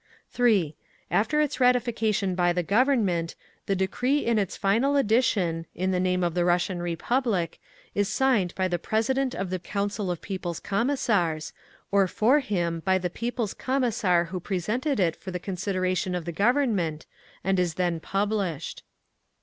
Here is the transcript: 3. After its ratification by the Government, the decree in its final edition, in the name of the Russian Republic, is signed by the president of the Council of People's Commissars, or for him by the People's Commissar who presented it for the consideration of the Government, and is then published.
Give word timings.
3. 0.29 0.75
After 1.11 1.41
its 1.41 1.59
ratification 1.59 2.33
by 2.33 2.51
the 2.51 2.63
Government, 2.63 3.35
the 3.67 3.75
decree 3.75 4.25
in 4.25 4.39
its 4.39 4.57
final 4.57 4.95
edition, 4.95 5.67
in 5.75 5.91
the 5.91 5.99
name 5.99 6.23
of 6.23 6.33
the 6.33 6.43
Russian 6.43 6.81
Republic, 6.81 7.59
is 7.93 8.09
signed 8.09 8.55
by 8.55 8.67
the 8.67 8.79
president 8.79 9.35
of 9.35 9.51
the 9.51 9.59
Council 9.59 10.09
of 10.09 10.19
People's 10.19 10.59
Commissars, 10.59 11.53
or 11.91 12.07
for 12.07 12.39
him 12.39 12.79
by 12.79 12.97
the 12.97 13.11
People's 13.11 13.53
Commissar 13.53 14.25
who 14.25 14.39
presented 14.39 14.99
it 14.99 15.15
for 15.15 15.29
the 15.29 15.37
consideration 15.39 16.15
of 16.15 16.25
the 16.25 16.31
Government, 16.31 17.05
and 17.43 17.59
is 17.59 17.75
then 17.75 17.99
published. 17.99 18.81